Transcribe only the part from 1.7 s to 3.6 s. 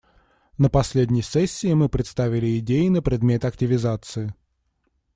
мы представили идеи на предмет